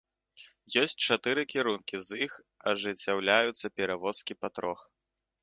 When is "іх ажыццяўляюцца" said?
2.27-3.73